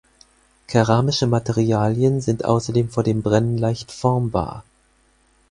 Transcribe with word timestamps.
Keramische 0.65 1.27
Materialien 1.27 2.21
sind 2.21 2.43
außerdem 2.43 2.89
vor 2.89 3.03
dem 3.03 3.21
Brennen 3.21 3.59
leicht 3.59 3.91
formbar. 3.91 4.63